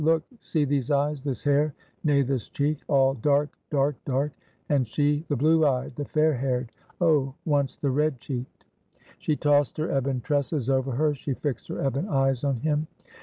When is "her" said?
9.77-9.95, 10.93-11.13, 11.67-11.85